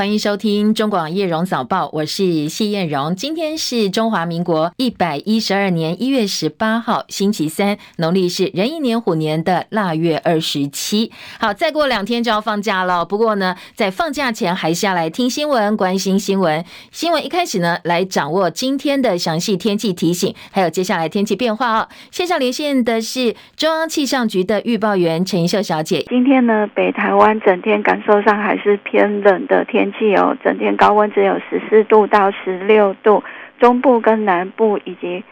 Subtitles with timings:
[0.00, 3.14] 欢迎收听中广叶荣早报，我是谢艳荣。
[3.14, 11.12] 今天是中华民国一百一十二年一月十八号，星期三，农历是壬寅年虎年的腊月二十七。
[11.38, 13.04] 好，再过两天就要放假了。
[13.04, 16.64] 不过呢，在放假前还是要来听新闻，关心新闻。
[16.90, 21.88] 新闻一开始呢，来掌握今天的详细天气提醒，还有接下来天气变化哦。
[22.10, 26.06] 线上连线的是中央气象局的预报员陈怡秀小姐。
[26.08, 33.22] 今天呢，北台湾整天感受上还是偏冷的天气哦，整天高温只有十四度到十六度，
[33.58, 35.22] 中部跟南部以及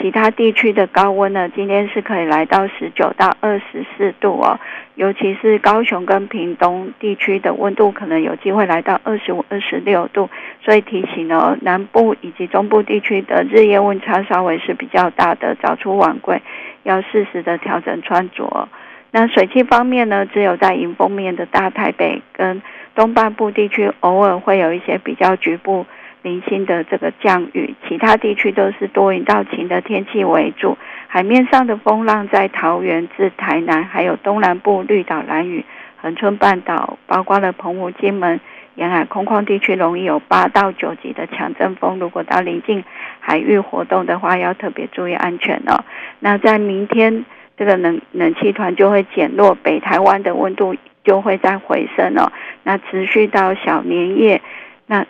[0.00, 4.58] 其他地区的高温呢，今天是可以来到十九到二十四度哦，
[4.94, 10.30] 尤其是高雄跟屏东地区的温度可能有机会来到二十五、二十六度，
[10.62, 16.40] 所以提醒哦，南部以及中部地区的日夜温差稍微是比较大的，早出晚归
[16.84, 18.68] 要适时的调整穿着。
[19.10, 22.62] 那水汽方面呢，只有在迎风面的大台北跟
[22.98, 25.86] 东半部地区偶尔会有一些比较局部
[26.22, 30.76] 零星的这个降雨，其他地区都是多云到晴的天气为主。
[31.06, 35.64] 海面上的风浪在桃园至台南，还有东南部绿岛、兰屿、
[36.02, 38.40] 恒春半岛，包括了澎湖、金门
[38.74, 42.00] 沿海空旷地区，容易有八到九级的强阵风。
[42.00, 42.82] 如果到临近
[43.20, 45.84] 海域活动的话，要特别注意安全哦。
[46.18, 47.24] 那在明天。
[47.56, 52.30] 这个冷冷气团就会减弱，北台湾的温度就会再回升哦。
[52.68, 54.42] 那持续到小年夜，
[54.86, 55.06] 那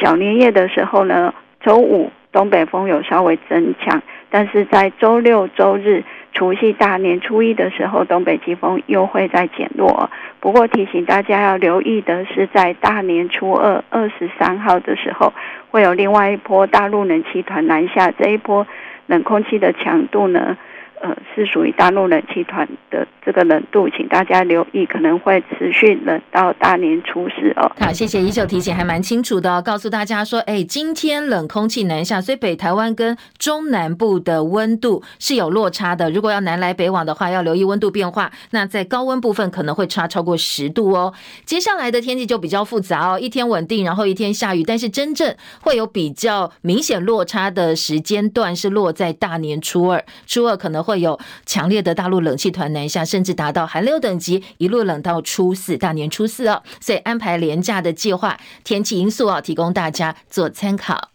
[0.00, 10.08] 小年夜的时候呢，周五东北风有稍微增强，但是在周六、周日、除夕大年初一的时候，东北季风又会再减弱。
[10.38, 15.32] 不过提醒大家要留意的是，在大年初二二十三号的时候，
[15.72, 18.64] 会有另外一波大陆冷气团南下，这一波
[19.06, 20.56] 冷空气的强度呢，
[21.02, 27.72] 呃，是属于大陆冷气团的这个冷度，请大家留意，可能会持续冷到大年初四哦。
[27.80, 36.10] 好，谢谢怡秀提醒，还蛮清楚的，告诉大家说，哎，今天冷空气南下，所以北台湾跟中南部的温度是有落差的。
[36.10, 38.30] 如果要南来北往的话，要留意温度变化。
[38.50, 41.14] 那在高温部分可能会差超过十度哦。
[41.46, 50.89] 接下来的天气就比较复杂哦，一天稳定，然后一天下雨，但是真正会有比较明显落差的时间段是落在大年初二，初二可能会。
[50.90, 56.62] 会有强烈的大陆冷气团南下，甚至达到寒流等级，一路冷到初四，大年初四哦。
[56.80, 61.10] 所以安排廉价的计划，天气因素啊，提供大家做参考。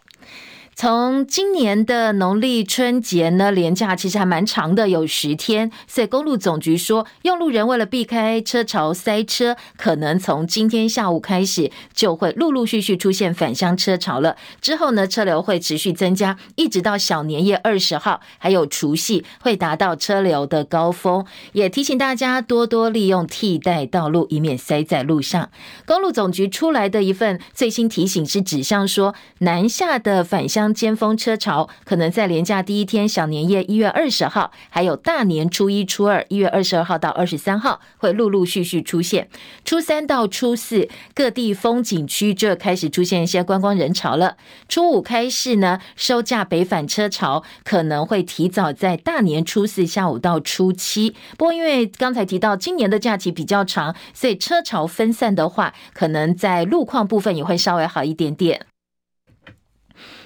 [0.78, 5.72] 从今年的农历春节呢，连假其实还蛮长的，有十天。
[5.88, 14.36] 所以公路总局说，用路人为了避开车潮塞车，可能从今天下午开始就会陆陆续续出现返乡车潮了。
[14.60, 21.26] 之后呢，车流会持续增加，一直到小年夜二十号，还有除夕会达到车流的高峰。
[21.54, 25.50] 也提醒大家多多利用替代道路，以免塞在路上。
[25.86, 39.28] 公路总局出来的一份最新提醒是指向说，南下的返乡尖峰车潮可能在连假第一天，小年夜一月二十号，还有大年初一、初二一月二十二号到二十三号会陆陆续续出现。
[39.64, 44.38] 初三到初四，各地风景区就开始出现一些观光人潮了。
[44.70, 51.16] 初五开始呢，收假北返车潮可能会提早在大年初四下午到初七。
[51.38, 58.66] 不过因为刚才提到今年的假期比较长，所以车潮分散的话，可能在路况部分也会稍微好一点点。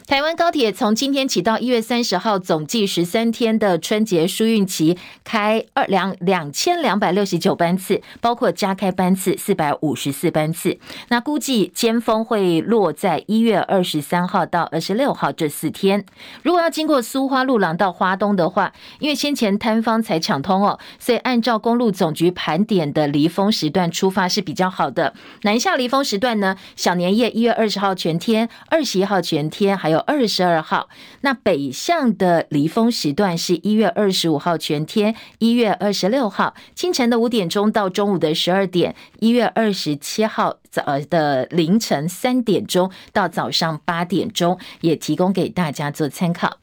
[0.09, 10.79] 台湾高铁从今天起到一月三十号，总计十三天的春节疏运期，开二两两千两百六十九班次，包括加开班次四百五十四班次。
[11.09, 16.03] 那估计尖峰会落在一月二十三号到二十六号这四天。
[16.41, 25.13] 如果要经过苏花路廊到花东的话，因为先前摊方才抢通哦，所以按照公路总局盘点的离峰时段出发是比较好的。
[25.43, 29.98] 南下离峰时段呢，小年夜一月二十号全天，二十一号全天，还有。
[29.99, 30.89] 二十二号，
[31.21, 46.57] 那北向的离峰时段是一月二十五号全天，一月二十六号清晨的五点钟到中午的十二点，一月二十七号早的凌晨三点钟到早上八点钟，也提供给大家做参考。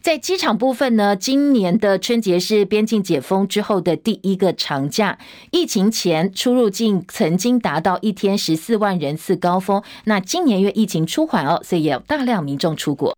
[0.00, 5.18] 在机场部分呢，今年的春节是边境解封之后的第一个长假。
[5.50, 13.16] 疫情前出入境曾经达到一天十四万人次高峰，那今年因为疫情出缓哦，所以也有大量民众出国。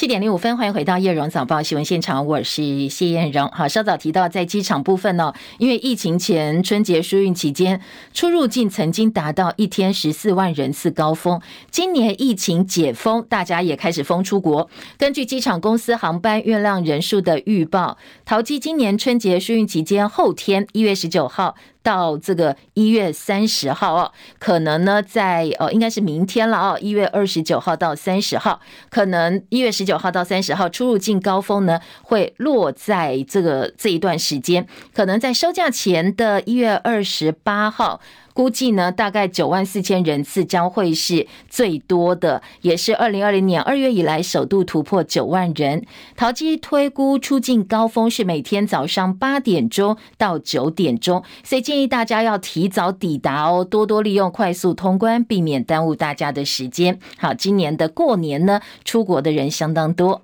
[0.00, 3.46] 七点零五分，欢迎回到叶荣早报新闻现场，我是谢艳荣。
[3.52, 7.78] 好，稍早提到在机场部分呢，因为疫情前春节疏运期间
[8.14, 11.38] 出入境曾经达到一天十四万人次高峰，
[11.70, 14.70] 今年疫情解封，大家也开始封出国。
[14.96, 28.60] 根据机场公司航班运量人数的预报，桃机今年春节疏运期间后天一月十九号到这个一月三十号哦，可能呢在哦应该是明天了哦，一月二十九号到三十号，
[28.90, 38.00] 可能一月十九号到三十号出入境高峰呢会落在这个这一段时间，可能在收假前的一月二十八号。
[38.40, 45.84] 估计呢，大概九万四千人次将会是最多的，也是二零二零年二月以来首度突破九万人。
[46.16, 56.98] 桃机推估出境高峰是每天早上八点钟到九点钟，所以建议大家要提早抵达哦，多多利用快速通关，避免耽误大家的时间。
[57.18, 60.22] 好，今年的过年呢，出国的人相当多。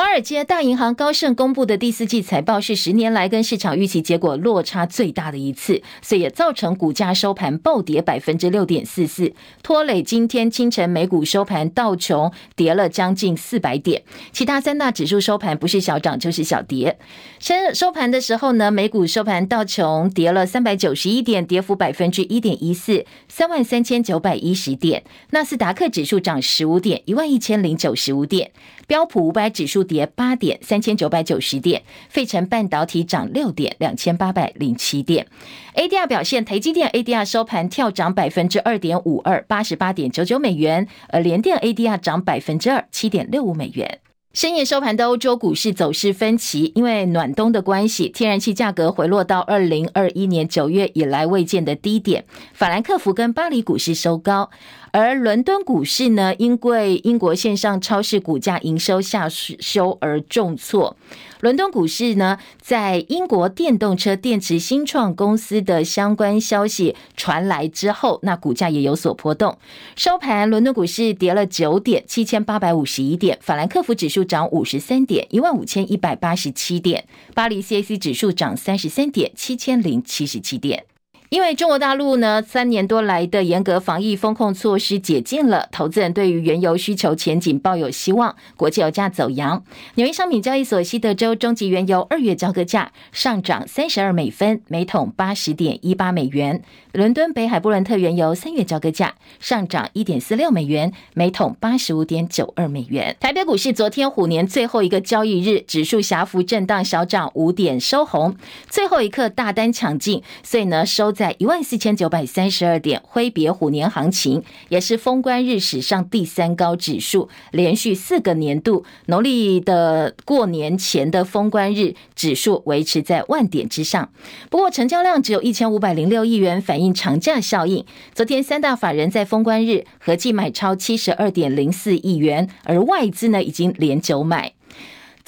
[0.00, 16.96] 华尔街大银行高盛公布的第四季财报是十年来跟市场预期结果落差最大的一次，所以也造成股价收盘暴跌百分之六点四四，拖累今天清晨美股收盘道琼跌了将近四百点，其他三大指数收盘不是小涨就是小跌。
[17.40, 25.02] 收收盘的时候呢，美股收盘道琼跌了三百九十一点，跌幅百分之一点一四，三万三千九百一十点。
[25.30, 28.52] 纳斯达克指数涨十五点，一万一千零九十五点。
[28.86, 35.26] 标普五百指数跌八点，三千九百九十点；费城半导体涨六点，两千八百零七点。
[35.74, 43.98] ADR 表现，台积电 ADR 收盘跳涨百分之二点五二，八十八点九九美元；而联电 ADR 涨百分之二，七点六五美元。
[44.34, 52.26] 深夜收盘的欧洲股市走势分歧，因为暖冬的关系，天然气价格回落到二零二一年九月以来未见的低点。
[52.52, 54.50] 法兰克福跟巴黎股市收高。
[54.92, 60.96] 而伦敦股市呢，因为英国线上超市股价营收下修而重挫。
[61.40, 69.56] 伦敦股市呢，在英国电动车电池新创公司的相关消息传来之后，那股价也有所波动。
[69.94, 77.02] 收盘，伦敦股市跌了九点，七千八百五十一点；法兰克福指数涨五十三点，一万五千一百八十七点；
[77.34, 80.84] 巴黎 CAC 指数涨三十三点，七千零七十七点。
[81.30, 89.62] 因为中国大陆呢，三年多来的严格防疫风控措施解禁了，投资人对于原油需求前景抱有希望，国际油价走扬。
[89.96, 96.62] 纽约商品交易所西德州中级原油二月交割价上涨三十二美分，每桶八十点一八美元。
[96.94, 103.14] 伦敦北海布伦特原油三月交割价上涨一点四六美元，每桶八十五点九二美元。
[103.20, 108.34] 台北股市昨天虎年最后一个交易日，指数狭幅震荡，小涨五点收红，
[108.70, 111.12] 最后一刻大单抢进，所以呢收。
[111.18, 124.12] 在一万四千九百三十二点，挥别虎年行情，也是封关日史上第三高指数，连续四个年度农历的过年前的封关日指数维持在万点之上。
[124.48, 127.84] 不过成交量只有一千五百零六亿元，反映长假效应。
[128.14, 134.52] 昨天三大法人在封关日合计买超七十二点零四亿元，而外资呢已经连九买。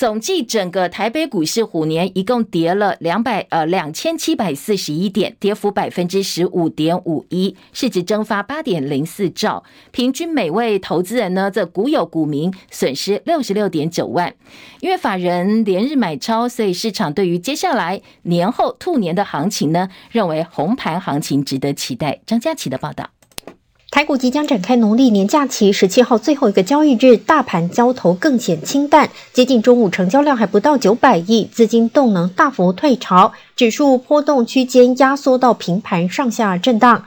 [0.00, 14.34] 总计整个台北股市虎年一共跌了两百呃两千七百四十一点，跌幅百分之十五点五一，市值蒸发八点零四兆，平均每位投资人呢，这股有股民损失六十六点九万。
[14.80, 22.22] 因为法人连日买超，所以市场对于接下来年后兔年的行情呢，认为红盘行情值得期待。
[22.24, 23.10] 张佳琪的报道。
[23.90, 37.06] 台股即将展开农历年假期，十七号最后一个交易日，大盘交投更显清淡，接近中午成交量还不到九百亿，资金动能大幅退潮，指数波动区间压缩到平盘上下震荡。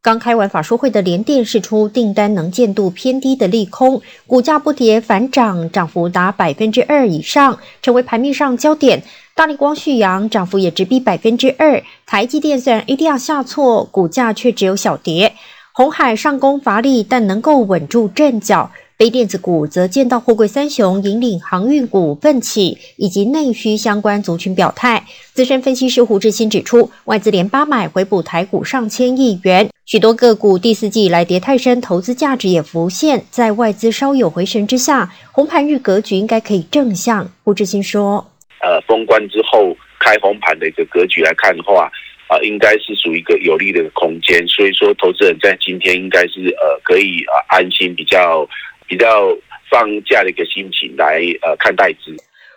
[0.00, 9.02] 刚开完法说会的联电释出订单能见度偏低的利空，股价不跌反涨，涨幅达百分之二以上，成为盘面上焦点。
[9.34, 15.34] 大力光续阳涨幅也直逼百分之二，台积电虽然 ADR 下挫，股价却只有小跌。
[15.74, 18.70] 红海上攻乏力，但能够稳住阵脚。
[18.98, 25.02] 非电子股则见到货柜三雄引领航运股奋起，以及内需相关族群表态。
[25.32, 33.24] 资深分析师胡志新指出，外资连八买回补台股上千亿元，许多个股第四季以来跌太深，投资价值也浮现。
[33.30, 37.28] 在外资稍有回神之下，红盘日格局应该可以正向。
[37.42, 41.90] 胡志新说：“呃，封关之后开红盘的一个格局来看的话。”
[42.32, 48.48] 啊，应该是属于一个有利的空间，所以说投资人在今天应该是呃可以啊安心比较
[48.86, 49.28] 比较
[49.70, 52.16] 放假的一个心情来呃看待之。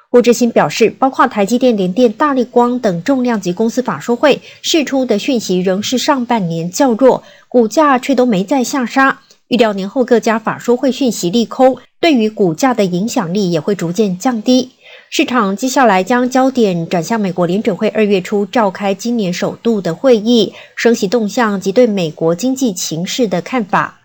[0.10, 9.20] 郭志新表示，包括台积电、联电、大力光等重量级公司法说会释出的讯息仍是上半年较弱，股价却都没再下杀。
[9.50, 14.72] 预料年后各家法说会讯息利空，对于股价的影响力也会逐渐降低。
[15.10, 24.02] 市场接下来将焦点转向美国联准会二月初召开今年首度的会议，升息动向及对美国经济情势的看法。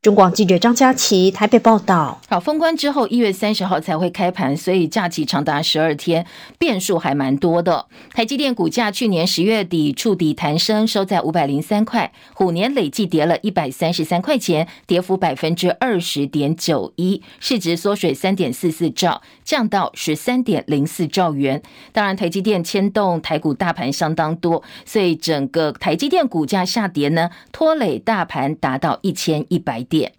[0.00, 2.20] 中广记者张佳琪台北报道。
[2.28, 6.26] 好，封关之后一月三十号才会开盘，所以假期长达十二天，
[6.58, 7.86] 变数还蛮多的。
[8.12, 21.62] 台积电股价去年十月底触底弹升，收在五百零三块，虎年累计跌了一百三十三块钱，跌幅百分之二十点九一，市值缩水三点四四兆，降到十三点零四兆元。
[21.92, 30.12] 当然，台积电牵动台股大盘相当多，所以整个台积电股价下跌呢，拖累大盘达到一千一百点。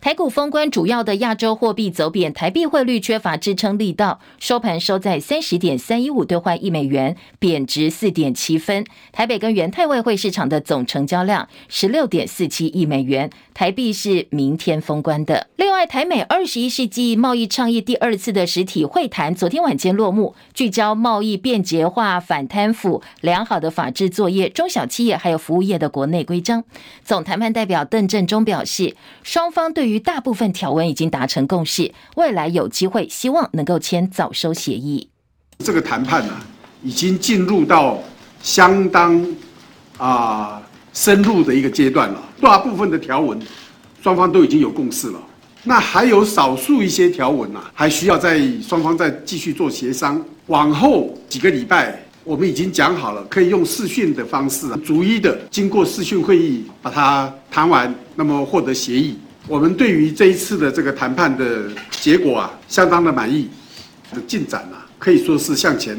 [0.00, 8.84] 台股封关，主要的亚洲货币走贬，台币汇率缺乏支撑力道，收盘收在三十点三一五兑换一美元，贬值四点七分。
[9.12, 15.48] 台北跟元泰外汇市场的总成交量十六点四七亿美元，台币是明天封关的。
[15.56, 26.64] 另外，台美二十一世纪贸易倡议第二次的实体会谈昨天晚间落幕，聚焦贸易便捷化、反贪腐、良好的法制作业、中小企业还有服务业的国内规章。
[27.04, 28.96] 总谈判代表邓正中表示。
[29.22, 35.08] 双方对于大部分条文已经达成共识，未来有机会，希望能够签早收协议。
[35.58, 36.34] 这个谈判呢、
[36.82, 37.98] 已经进入到
[38.40, 39.36] 相当
[39.98, 40.61] 啊、
[40.92, 42.22] 深入的一个阶段了。
[42.40, 43.38] 大部分的条文，
[44.02, 45.20] 双方都已经有共识了。
[45.64, 50.22] 那还有少数一些条文呐、啊，还需要再双方再继续做协商。
[50.46, 52.02] 往后几个礼拜。
[52.24, 59.18] 我们已经讲好了，可以用视讯的方式，逐一的经过视讯会议把它谈完，那么获得协议。
[59.48, 63.48] 我们对于这一次的这个谈判的结果啊，相当的满意，
[64.14, 65.98] 的进展啊，可以说是向前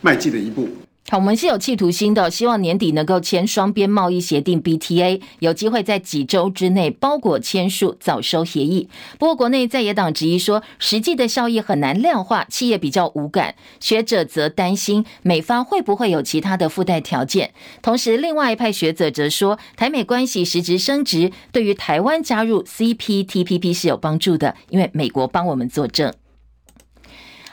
[0.00, 0.68] 迈进了一步。
[1.08, 8.88] 好，我们是有企图心的，希望年底能够签双边贸易协定 BTA，有机会在几周之内包裹签署，早收协议。
[9.16, 13.54] 不过，国内在野党质疑说，实际的效益很难量化，企业比较无感。
[13.78, 17.52] 学者则担心美方会不会有其他的附带条件。
[17.80, 26.12] 同时，另外一派学者则说，台美关系实质升值，对于台湾加入 CPTPP 是有帮助的，因为美国帮我们作证。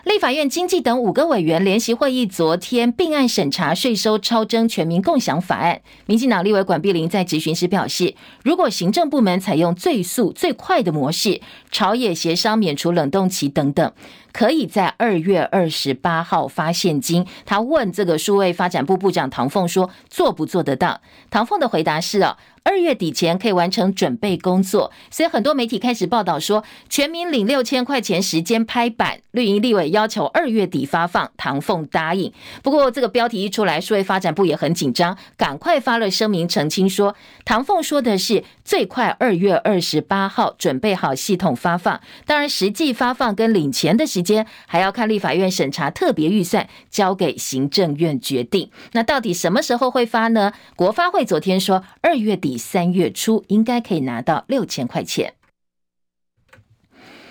[0.03, 5.79] 立法院经济等五个委员联席会议昨天并案审查税收超征全民共享法案。
[6.05, 11.39] 民进党立委管碧林在质询时表示，如果行政部门采用最速最快的模式，
[11.71, 13.93] 朝野协商免除冷冻期等等，
[14.33, 17.25] 可以在二月二十八号发现金。
[17.45, 20.99] 他问这个数位发展部部长唐凤说，做不做得到？
[21.29, 22.35] 唐凤的回答是哦。
[22.65, 32.31] 二月底前可以完成准备工作，所以很多媒体开始报道说，全民领六千块钱时间拍板，绿营立委要求二月底发放，唐凤答应。
[32.61, 37.13] 不过这个标题一出来，数位发展部也很紧张，赶快发了声明澄清说，
[37.43, 48.71] 唐凤说的是最快二月二十八号准备好系统发放，当然实际发放跟领钱的时间还要看立法院审查特别预算，交给行政院决定。
[48.93, 50.53] 那到底什么时候会发呢？
[50.75, 52.53] 国发会昨天说二月底。
[52.63, 55.33] 三月初应该可以拿到六千块钱。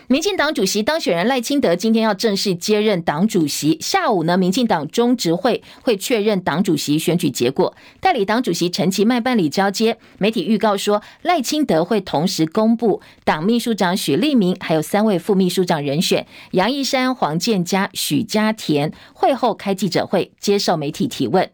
[0.08, 9.96] 民进党主席当选人赖清德今天要正式接任党主席，下午呢，民进党中执会会确认党主席选举结果，代理党主席陈其迈办理交接。
[10.18, 18.92] 媒体预告说，赖清德会同时公布党秘书长许立明，还有三位副秘书长人选杨义山、黄健嘉、许家田。
[19.14, 21.48] 会后开记者会，接受媒体提问。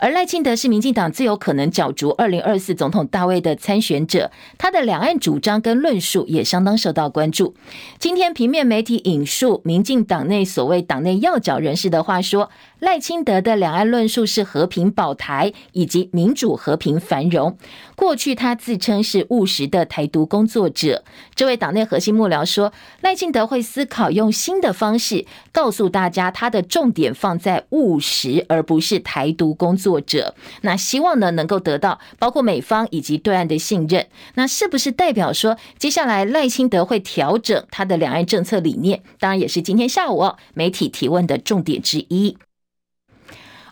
[0.00, 7.54] 而赖清德是民进党最有可能角逐二零二四总统大位的参选者，他的两岸主张跟论述也相当受到关注。
[7.98, 12.48] 今天平面媒体引述民进党内所谓党内要角人士的话说，
[12.80, 17.56] 赖清德的两岸论述是和平保台以及民主和平繁荣。
[17.94, 21.04] 过去他自称是务实的台独工作者。
[21.34, 30.00] 这位党内核心幕僚说，赖清德会思考用新的方式告诉大家，他的重点放在务实，而不是台独工作。
[30.00, 39.02] 者，那希望呢能够得到包括美方以及对岸的信任，那是不是代表说接下来赖清德会调整他的两岸政策理念？
[39.18, 42.36] 当然也是今天下午哦媒体提问的重点之一。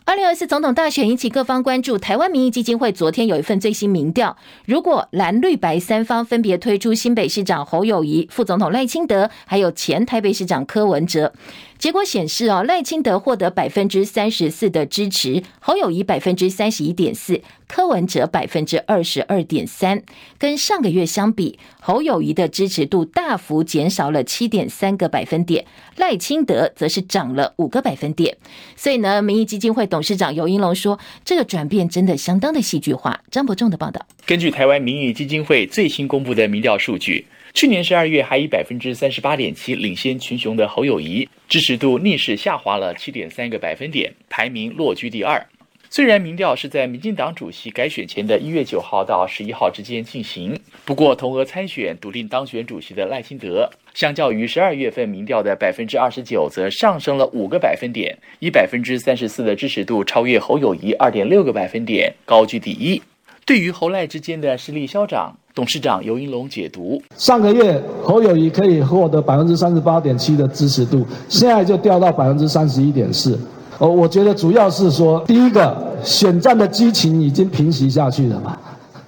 [0.08, 1.98] 二零二四总统大选引起各方关注。
[1.98, 4.34] 台湾民意基金会昨天有一份最新民调，
[4.64, 11.34] 如果蓝绿白三方分别推出新北市长侯友谊、副总统赖清德，还有前台北市长柯文哲。
[11.78, 20.02] 结果显示，哦，赖清德获得百分之三十四的支持，侯友宜百分之三十一点四，柯文哲百分之二十二点三。
[20.38, 28.36] 跟上个月相比，侯友宜的支持度大幅减少了七点三个百分点，赖清德则是涨了五个百分点。
[28.74, 33.20] 所以呢，民意基金会董事长尤英龙说，这个转变真的相当的戏剧化。
[33.30, 37.24] 张伯仲的报道，根据台湾民意基金会最新公布的民调数据。
[37.58, 45.44] 去年十二月还以百分之三十八点七领先群雄的侯友谊，支持度逆势下滑了七点三个百分点，排名落居第二。
[45.90, 63.02] 虽然民调是在民进党主席改选前的一月九号到十一号之间进行，不过同额参选笃定当选主席的赖清德，相较于十二月份民调的百分之二十九，则上升了五个百分点，以百分之三十四的支持度超越侯友宜二点六个百分点，高居第一。
[63.48, 73.40] 对于侯赖之间的势力消长，董事长游盈隆解读：上个月侯友宜可以获得百分之三十八点七的支持度，现在就掉到百分之三十一点四。
[73.78, 75.74] 哦，我觉得主要是说，第一个
[76.04, 78.54] 选战的激情已经平息下去了嘛。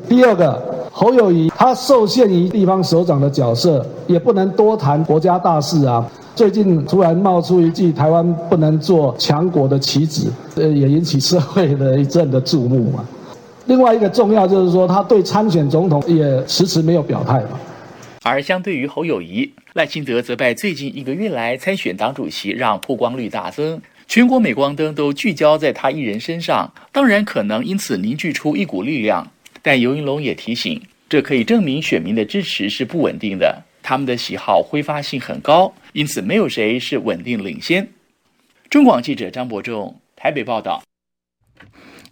[0.09, 0.59] 第二个，
[0.91, 6.11] 侯友宜他受限于地方首长的角色，也不能多谈国家大事啊。
[6.35, 13.05] 最近突然冒出一句“台湾不能做强国”的棋子，呃，也引起社会的一阵的注目嘛。
[13.67, 17.61] 另外一个重要就是说，他对参选总统也迟迟没有表态嘛。
[18.23, 23.81] 而相对于侯友谊，赖清德则拜最近一个月来参选党主席，让曝光率大增。
[24.07, 29.31] 全国镁光灯都聚焦在他一人身上，当然可能因此凝聚出一股力量。
[29.63, 37.89] 但游云龙也提醒，这可以证明选民的支持是不稳定的，他们的喜好挥发性很高，因此没有谁是稳定领先。
[38.69, 40.83] 中广记者张伯仲台北报道。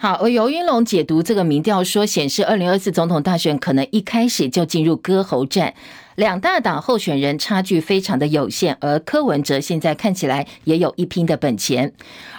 [0.00, 5.75] 好，而尤云龙解读这个民调说，显示二零二四总统大选可能一开始就进入割喉战。
[6.19, 11.93] 两大党候选人差距非常的有限，而柯文哲现在看起来也有一拼的本钱。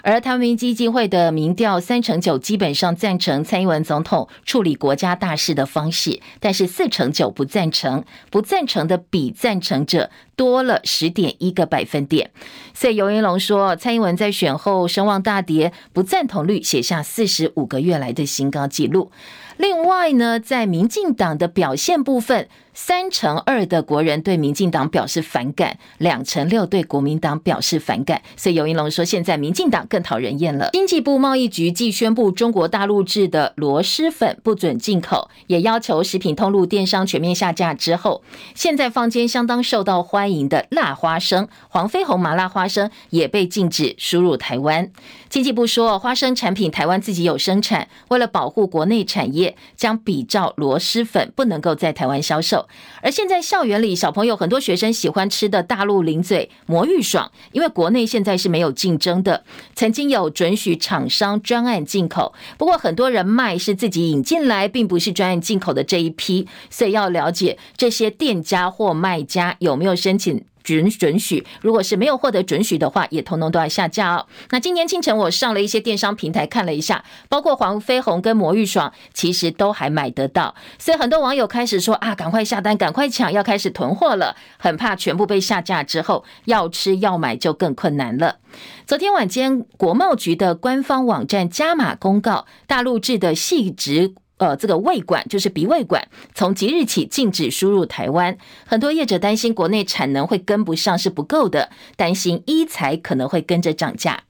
[0.03, 12.31] 而台湾基金会的民调三成九基本上赞成蔡英文总统处理国家大事的方式，但是四成九不赞成，不赞成的比赞成者多了十点一个百分点。
[12.73, 19.09] 所以游云龙说，蔡英文在选后声望大跌，不赞同率写下四十五个月来的新高纪录。
[19.55, 22.47] 另外呢，在民进党的表现部分，
[22.81, 28.21] 三成二的国人对民进党表示反感，两成六对国民党表示反感。
[28.37, 30.69] 所以游盈隆说，现在民进党更讨人厌了。
[30.71, 38.23] 经济部贸易局继宣布中国大陆制的螺蛳粉不准进口，也要求食品通路电商全面下架之后，
[38.55, 44.89] 现在坊间相当受到欢迎的辣花生、黄飞鸿麻辣花生也被禁止输入台湾。
[45.27, 52.67] 经济部说，花生产品台湾自己有生产，为了保护国内产业，将比照螺蛳粉不能够在台湾销售。
[53.01, 59.43] 而现在校园里，小朋友很多学生喜欢吃的大陆零嘴魔芋爽，因为国内现在是没有竞争的，
[59.75, 70.43] 曾经有准许厂商专案进口，不过很多人卖是自己引进来，并不是专案进口的这一批，所以要了解这些店家或卖家有没有申请。
[70.63, 74.25] 准准许，如果是没有获得准许的话，也通通都要下架哦。
[74.51, 80.55] 那今天清晨我上了一些电商平台看了一下，包括黄飞鸿跟魔芋爽，其实都还买得到。
[80.77, 88.37] 所以很多网友开始说啊，赶快下单，赶快抢，要开始囤货了，很怕全部被下架之后，要吃要买就更困难了。
[88.85, 94.13] 昨天晚间，国贸局的官方网站加码公告，大陆制的细值。
[94.39, 98.37] 呃，这个胃管就是鼻胃管，从即日起禁止输入台湾。
[98.65, 104.23] 很多业者担心国内产能会跟不上，是不够的，担心医材可能会跟着涨价。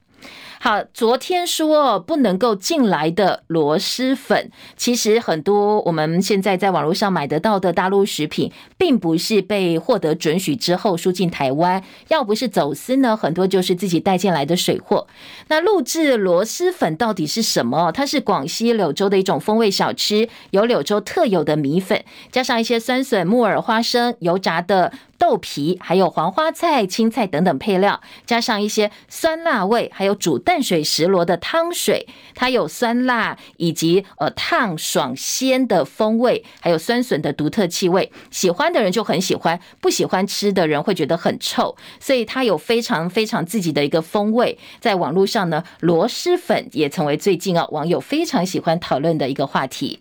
[0.61, 15.07] 好，昨天说不能够进来的螺蛳粉，其实很多我们现在在网络上买得到的大陆食品，并不是被获得准许之后输进台湾，要不是走私呢，很多就是自己带进来的水货。
[15.47, 17.93] 那录制螺蛳粉到底是什么？
[17.93, 24.91] 它是广西柳州的一种风味小吃，有柳州特有的米粉，加上一些酸笋、木耳、花生、油炸的。
[25.19, 38.11] 豆皮，还有黄花菜、青菜等等配料，加上一些酸辣味，还有煮淡水石螺的汤水，它有酸辣以及呃烫爽鲜的风味，还有酸笋的独特气味。
[38.31, 44.57] 喜欢的人就很喜欢，不喜欢吃的人会觉得很臭，所以它有非常非常自己的一个风味。
[44.79, 49.99] 在网络上呢，螺蛳粉也成为最近啊网友非常喜欢讨论的一个话题。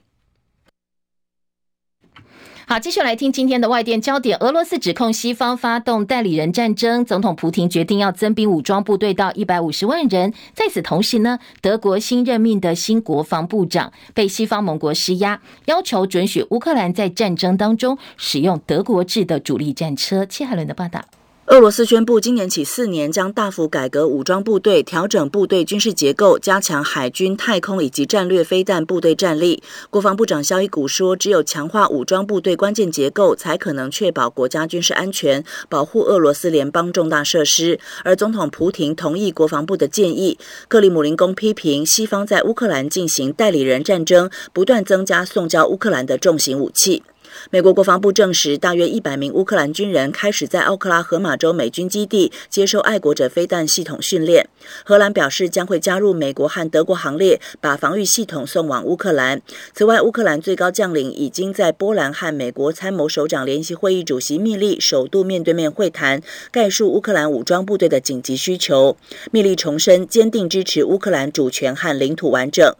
[2.71, 4.37] 好，继续来听今天的外电焦点。
[4.41, 10.35] 俄罗斯指控西方发动代理人战争，总统普廷决定要增兵武装部队到一百五十万人。
[10.53, 20.27] 在此同时呢，德国新任命的新国防部长被西方盟国施压，要求准许乌克兰在战争当中使用德国制的主力战车。
[20.27, 21.03] 切海伦的报道。
[21.49, 29.63] 俄罗斯宣布，今年起四年将大幅改革武装部队，调整部队军事结构，加强海军、太空以及战略飞弹部队战力。
[29.89, 40.39] 国防部长肖伊古说：“只有强化武装部队关键结构，才可能确保国家军事安全，保护俄罗斯联邦重大设施。”而总统普廷同意国防部的建议。
[40.69, 47.03] 克里姆林宫批评西方在乌克兰进行代理人战争，不断增加送交乌克兰的重型武器。
[47.51, 54.47] 美国国防部证实，大约一百名乌克兰军人开始在奥克拉荷马州美军基地接受爱国者飞弹系统训练。
[54.85, 59.41] 荷兰表示将会加入美国和德国行列，把防御系统送往乌克兰。
[59.73, 66.21] 此外，乌克兰最高将领已经在波兰和美国参谋首长联席会议主席密利首度面对面会谈，
[66.51, 68.97] 概述乌克兰武装部队的紧急需求。
[69.31, 72.75] 密利重申坚定支持乌克兰主权和领土完整。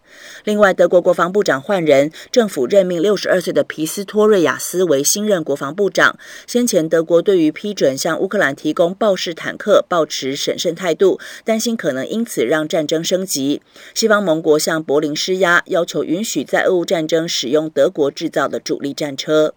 [0.49, 6.19] 另外，德国国防部长换人，政府任命六十二岁的皮斯托瑞亚斯为新任国防部长。
[6.47, 13.61] 先前，德国对于批准向乌克兰提供豹式坦克抱持审慎态度，担心可能因此让战争升级。
[13.93, 19.53] 西方盟国向柏林施压，要求允许在俄乌战争使用德国制造的主力战车。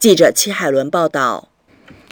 [0.00, 1.50] 记者戚海伦报道。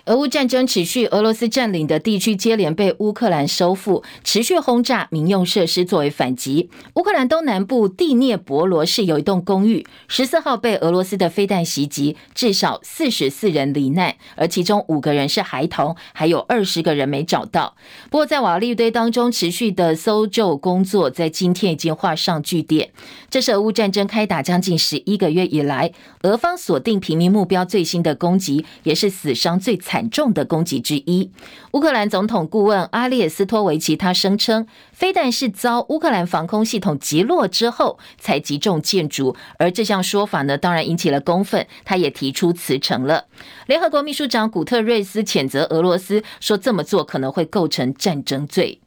[0.07, 6.69] 俄乌战争持续，俄罗斯占领的地区接连被乌克兰收复，持续轰炸民用设施作为反击。
[6.97, 17.75] 乌克兰东南部第聂伯罗市有一栋公寓，十四号被俄罗斯的飞弹袭击，至少四十四人罹难，而其中五个人是孩童，还有二十个人没找到。
[18.11, 22.90] 不过，在瓦砾堆当中持续的搜救工作，在今天已经画上句点。
[23.31, 25.90] 这是俄乌战争开打将近十一个月以来，
[26.25, 29.93] 俄方锁定平民目标最新的攻击，也是死伤最惨。
[29.94, 31.30] 惨重的攻击之一。
[31.70, 41.64] 乌克兰总统顾问阿列斯托维奇他声称，非但是遭乌克兰防空系统击落之后才击中建筑，而这项说法呢，当然引起了公愤。
[41.85, 43.26] 他也提出辞呈了。
[43.66, 48.80] 联合国秘书长古特瑞斯谴责俄罗斯，说这么做可能会构成战争罪。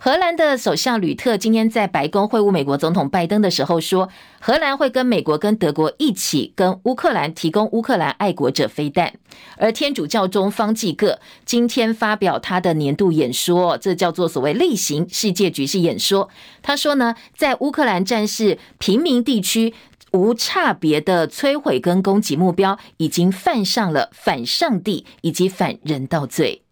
[0.00, 4.08] 荷兰的首相吕特今天在白宫会晤美国总统拜登的时候说，
[4.40, 9.12] 荷兰会跟美国跟德国一起跟乌克兰提供乌克兰爱国者飞弹。
[9.56, 16.28] 而天主教中方济各今天发表他的年度演说，这叫做所谓例行世界局势演说。
[16.62, 19.74] 他说呢，在乌克兰战事平民地区
[20.12, 26.62] 无差别的摧毁跟攻击目标，已经犯上了反上帝以及反人道罪。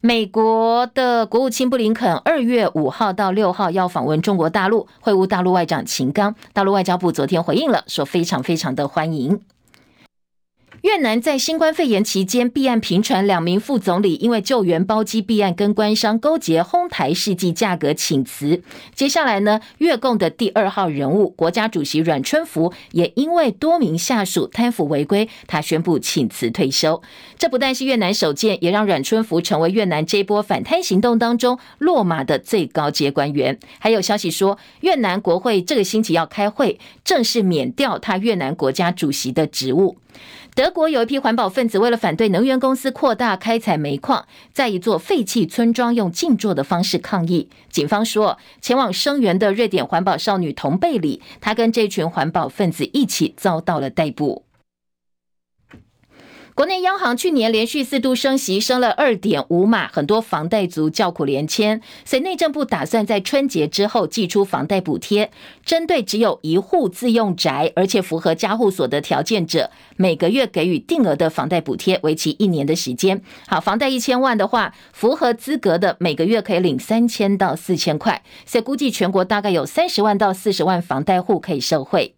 [0.00, 6.34] 美国的国务卿布林肯二月五号到六号要访问中国大陆，会晤大陆外长秦刚。
[6.52, 9.40] 大陆外交部昨天回应了，说非常非常的欢迎。
[10.82, 18.62] 越南在新冠肺炎期间弊案频传，两名副总理因为救援包机弊案跟官商勾结哄抬世纪价格请辞。
[18.94, 27.02] 接下来呢，越共的第二号人物国家主席阮春福也因为多名下属贪腐违规，他宣布请辞退休。
[27.38, 33.58] 这不但是越南首见，也让阮春福成为越南这波反贪行动当中落马的最高阶官员。
[33.78, 39.96] 还有消息说，越南国会这个星期要开会，正式免掉他越南国家主席的职务。
[40.56, 47.50] 德国有一批环保分子为了反对能源公司扩大开采煤矿，在一座废弃村庄用静坐的方式抗议。
[47.68, 54.45] 警方说，前往声援的瑞典环保少女同贝里，她跟这群环保分子一起遭到了逮捕。
[56.56, 61.82] 国内央行去年连续四度升息，升了二点五码，很多房贷族叫苦连天。
[62.06, 65.30] 所以内政部打算在春节之后祭出房贷补贴，
[65.66, 73.20] 针对只有一户自用宅而且符合家户所得条件者，每个月给予定额的房贷补贴，为期一年的时间。
[73.46, 78.22] 好，房贷一千万的话，符合资格的每个月可以领三千到四千块。
[78.46, 82.14] 所以估计全国大概有三十万到四十万房贷户可以受惠。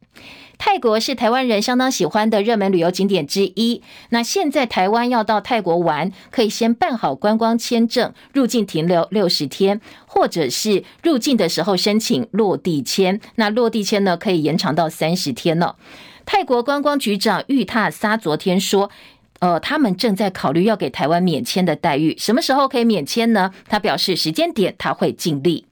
[0.59, 3.81] 泰国是台湾人相当喜欢的热门旅游景点之一。
[4.11, 13.21] 那现在台湾要到泰国玩，可以先办好观光签证，入境停留六十天，或者是入境的时候申请落地签。
[13.37, 15.77] 那落地签呢，可以延长到三十天呢。
[16.27, 18.91] 泰国观光局长玉塔撒昨天说，
[19.39, 23.53] 呃，他们正在考虑要给台湾免签的待遇，什么时候可以免签呢？
[23.69, 25.68] 他表示时间点他会尽力。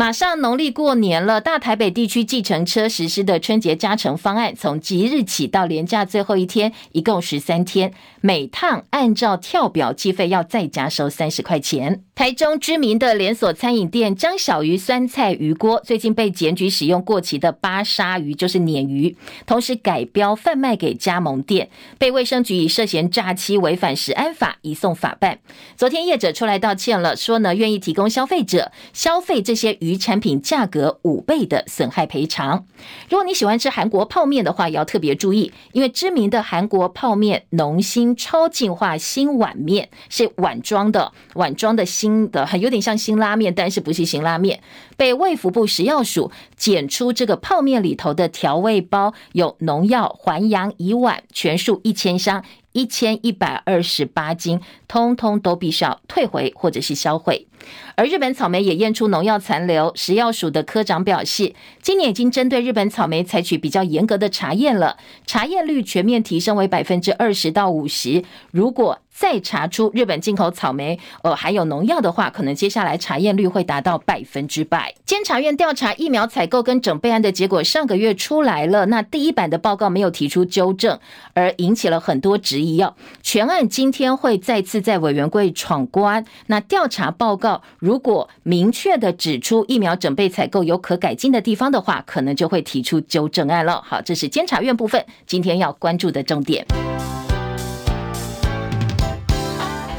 [0.00, 12.02] 马上农历过年了，大台北地区计程车实施的春节加成方案，从即日起到连假最后一天，一共十三天，每趟按照跳表计费，要再加收三十块钱。
[12.14, 25.40] 台中知名的连锁餐饮店张小鱼酸菜鱼锅，最近被检举使用过期的巴沙鱼，就是鲶鱼，同时改标贩卖给加盟店，被卫生局以涉嫌诈欺违反食安法移送法办。
[25.76, 29.89] 昨天业者出来道歉了，说呢愿意提供消费者消费这些鱼。
[29.90, 32.64] 鱼产品价格五倍的损害赔偿。
[33.08, 44.60] 如果你喜欢吃韩国泡面的话，也要特别注意，因为知名的韩国泡面浓心超净化新碗面是碗装的，碗装的新的，有点像新拉面，但是不是新拉面。
[45.00, 52.44] 被卫福部食药署检出这个泡面里头的调味包有农药环氧乙烷，全数一千箱。
[52.72, 57.48] 一千一百二十八斤，通通都必须要退回或者是销毁。
[57.96, 68.22] 而日本草莓也验出农药残留，食药署的科长表示，今年已经针对日本草莓采取比较严格的查验了，查验率全面提升为百分之二十到五十。
[68.52, 74.94] 如果再查出日本进口草莓呃含有农药的话，可能接下来查验率会达到百分之百。
[75.04, 80.98] 监察院调查疫苗采购跟整备案的结果上个月出来了，那第一版的报告没有提出纠正，
[81.34, 82.94] 而引起了很多质疑哦。
[83.22, 93.82] 全案今天会再次在委员会闯关，那调查报告如果明确的指出疫苗整备采购有可改进的地方的话，可能就会提出纠正案了。
[93.84, 96.64] 好，这是监察院部分今天要关注的重点。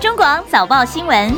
[0.01, 1.31] 中广早报新闻。